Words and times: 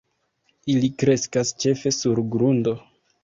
Ili 0.75 0.87
kreskas 1.03 1.51
ĉefe 1.65 1.93
sur 1.99 2.25
grundo. 2.37 2.75